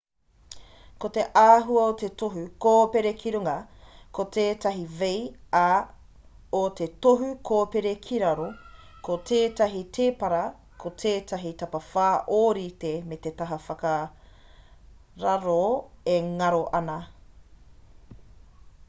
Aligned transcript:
ko 1.03 1.09
te 1.15 1.23
āhua 1.39 1.81
o 1.87 1.89
te 2.01 2.07
tohu 2.21 2.43
kōpere 2.65 3.09
ki 3.23 3.33
runga 3.35 3.53
ko 4.19 4.23
tētahi 4.37 4.85
v 5.01 5.09
ā 5.59 5.65
o 6.59 6.61
te 6.79 6.87
tohu 7.07 7.27
kōpere 7.49 7.91
ki 8.07 8.21
raro 8.23 8.47
ko 9.09 9.17
tētahi 9.31 9.81
tēpara 9.99 10.39
ko 10.85 10.91
tētahi 11.03 11.51
tapawhā 11.63 12.09
ōrite 12.39 12.91
me 13.11 13.19
te 13.27 13.33
taha 13.43 13.59
whakararo 13.67 15.59
e 16.15 16.17
ngaro 16.33 16.63
ana 16.81 16.97